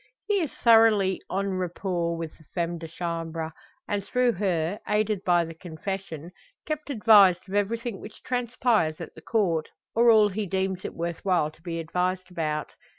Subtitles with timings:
[0.25, 3.51] He is thoroughly en rapport with the femme de chambre
[3.87, 6.31] and through her, aided by the Confession,
[6.65, 11.23] kept advised of everything which transpires at the Court, or all he deems it worth
[11.23, 12.71] while to be advised about.